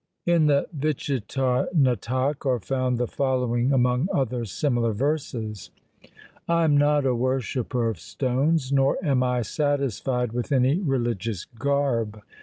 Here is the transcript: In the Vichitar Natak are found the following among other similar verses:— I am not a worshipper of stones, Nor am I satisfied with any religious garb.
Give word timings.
In 0.25 0.47
the 0.47 0.67
Vichitar 0.75 1.67
Natak 1.77 2.43
are 2.47 2.59
found 2.59 2.97
the 2.97 3.05
following 3.05 3.71
among 3.71 4.07
other 4.11 4.45
similar 4.45 4.93
verses:— 4.93 5.69
I 6.49 6.63
am 6.63 6.75
not 6.75 7.05
a 7.05 7.13
worshipper 7.13 7.87
of 7.87 7.99
stones, 7.99 8.71
Nor 8.71 8.97
am 9.05 9.21
I 9.21 9.43
satisfied 9.43 10.31
with 10.31 10.51
any 10.51 10.79
religious 10.79 11.45
garb. 11.45 12.19